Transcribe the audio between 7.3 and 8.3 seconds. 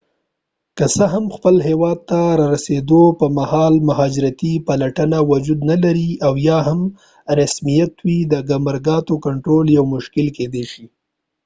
رسمیت وي